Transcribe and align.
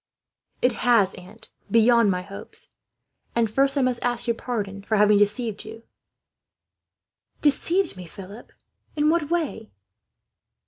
"It 0.63 0.71
has, 0.81 1.13
aunt, 1.13 1.51
beyond 1.69 2.09
my 2.09 2.23
hopes. 2.23 2.69
And 3.35 3.51
first, 3.51 3.77
I 3.77 3.83
must 3.83 4.01
ask 4.01 4.25
your 4.25 4.33
pardon 4.33 4.81
for 4.81 4.95
having 4.97 5.19
deceived 5.19 5.63
you." 5.63 5.83
"Deceived 7.43 7.95
me, 7.95 8.07
Philip! 8.07 8.51
In 8.95 9.11
what 9.11 9.29
way?" 9.29 9.69